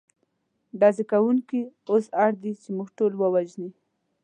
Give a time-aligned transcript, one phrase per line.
[0.79, 3.69] ډزې کوونکي اوس اړ دي، چې موږ ټول ووژني.